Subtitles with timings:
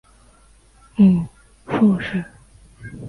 [0.95, 1.27] 母
[1.67, 2.25] 傅氏。